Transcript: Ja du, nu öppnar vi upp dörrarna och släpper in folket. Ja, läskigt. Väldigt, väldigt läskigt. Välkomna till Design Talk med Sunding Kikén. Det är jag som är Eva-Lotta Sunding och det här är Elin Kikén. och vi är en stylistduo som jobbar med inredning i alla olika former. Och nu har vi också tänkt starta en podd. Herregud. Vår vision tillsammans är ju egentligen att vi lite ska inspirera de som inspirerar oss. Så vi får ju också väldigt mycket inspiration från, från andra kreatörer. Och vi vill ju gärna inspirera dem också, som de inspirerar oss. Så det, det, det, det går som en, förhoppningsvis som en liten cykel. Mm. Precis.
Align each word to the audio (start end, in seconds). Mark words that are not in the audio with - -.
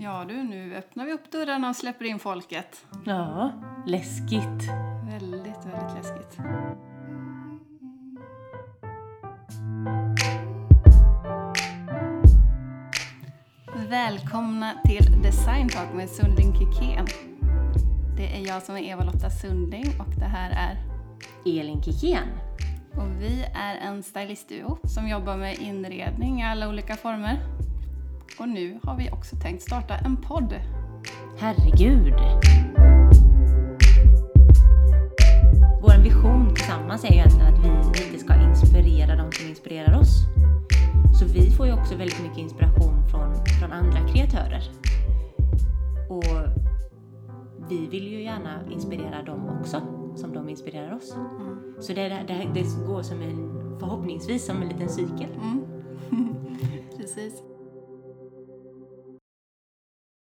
Ja 0.00 0.24
du, 0.28 0.42
nu 0.42 0.74
öppnar 0.76 1.06
vi 1.06 1.12
upp 1.12 1.30
dörrarna 1.30 1.68
och 1.68 1.76
släpper 1.76 2.04
in 2.04 2.18
folket. 2.18 2.86
Ja, 3.04 3.52
läskigt. 3.86 4.68
Väldigt, 5.10 5.66
väldigt 5.66 5.94
läskigt. 5.96 6.38
Välkomna 13.88 14.72
till 14.84 15.22
Design 15.22 15.68
Talk 15.68 15.94
med 15.94 16.08
Sunding 16.08 16.54
Kikén. 16.54 17.06
Det 18.16 18.36
är 18.36 18.46
jag 18.46 18.62
som 18.62 18.76
är 18.76 18.82
Eva-Lotta 18.82 19.30
Sunding 19.30 19.84
och 20.00 20.14
det 20.18 20.24
här 20.24 20.50
är 20.50 20.76
Elin 21.60 21.82
Kikén. 21.82 22.28
och 22.96 23.22
vi 23.22 23.44
är 23.54 23.76
en 23.76 24.02
stylistduo 24.02 24.78
som 24.84 25.08
jobbar 25.08 25.36
med 25.36 25.58
inredning 25.58 26.40
i 26.40 26.44
alla 26.44 26.68
olika 26.68 26.96
former. 26.96 27.57
Och 28.48 28.54
nu 28.54 28.78
har 28.82 28.96
vi 28.96 29.10
också 29.10 29.36
tänkt 29.36 29.62
starta 29.62 29.94
en 29.94 30.16
podd. 30.16 30.54
Herregud. 31.38 32.14
Vår 35.82 36.02
vision 36.02 36.54
tillsammans 36.54 37.04
är 37.04 37.08
ju 37.08 37.14
egentligen 37.14 37.46
att 37.46 37.64
vi 37.64 38.04
lite 38.04 38.18
ska 38.18 38.34
inspirera 38.34 39.16
de 39.16 39.32
som 39.32 39.48
inspirerar 39.48 40.00
oss. 40.00 40.24
Så 41.18 41.24
vi 41.24 41.50
får 41.50 41.66
ju 41.66 41.72
också 41.72 41.96
väldigt 41.96 42.22
mycket 42.22 42.38
inspiration 42.38 43.08
från, 43.10 43.34
från 43.60 43.72
andra 43.72 44.08
kreatörer. 44.08 44.62
Och 46.08 46.24
vi 47.68 47.86
vill 47.86 48.08
ju 48.08 48.22
gärna 48.22 48.70
inspirera 48.70 49.22
dem 49.22 49.58
också, 49.60 49.82
som 50.16 50.32
de 50.32 50.48
inspirerar 50.48 50.96
oss. 50.96 51.16
Så 51.80 51.92
det, 51.92 52.08
det, 52.08 52.24
det, 52.28 52.50
det 52.54 52.86
går 52.86 53.02
som 53.02 53.22
en, 53.22 53.60
förhoppningsvis 53.80 54.46
som 54.46 54.62
en 54.62 54.68
liten 54.68 54.88
cykel. 54.88 55.30
Mm. 55.42 55.64
Precis. 56.96 57.42